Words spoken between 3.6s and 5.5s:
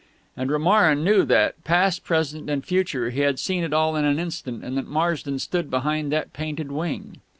it all in an instant, and that Marsden